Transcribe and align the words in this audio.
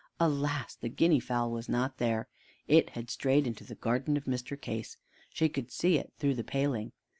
Alas! 0.19 0.73
the 0.73 0.89
guinea 0.89 1.19
fowl 1.19 1.51
was 1.51 1.69
not 1.69 1.97
there. 1.99 2.27
It 2.67 2.89
had 2.97 3.11
strayed 3.11 3.45
into 3.45 3.63
the 3.63 3.75
garden 3.75 4.17
of 4.17 4.23
Mr. 4.25 4.59
Case. 4.59 4.97
She 5.29 5.47
could 5.47 5.71
see 5.71 5.99
it 5.99 6.11
through 6.17 6.33
the 6.33 6.43
paling. 6.43 6.91